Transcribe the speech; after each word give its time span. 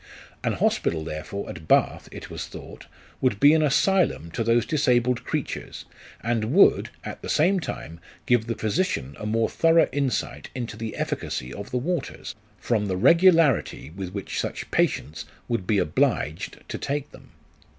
An 0.43 0.53
hospital 0.53 1.03
therefore 1.03 1.47
at 1.47 1.67
Bath, 1.67 2.09
it 2.11 2.27
was 2.31 2.47
thought, 2.47 2.87
would 3.21 3.39
be 3.39 3.53
an 3.53 3.61
asylum 3.61 4.31
to 4.31 4.43
those 4.43 4.65
disabled 4.65 5.23
creatures, 5.23 5.85
and 6.23 6.45
would, 6.45 6.89
at 7.03 7.21
the 7.21 7.29
same 7.29 7.59
time, 7.59 7.99
give 8.25 8.47
the 8.47 8.55
physician 8.55 9.15
a 9.19 9.27
more 9.27 9.47
thorough 9.47 9.87
insight 9.91 10.49
into 10.55 10.75
the 10.75 10.95
efficacy 10.95 11.53
of 11.53 11.69
the 11.69 11.77
waters, 11.77 12.33
from 12.57 12.87
the 12.87 12.97
regularity 12.97 13.91
with 13.91 14.09
which 14.11 14.39
such 14.39 14.71
patients 14.71 15.25
would 15.47 15.67
be 15.67 15.77
obliged 15.77 16.67
to 16.67 16.79
take 16.79 17.11
them. 17.11 17.33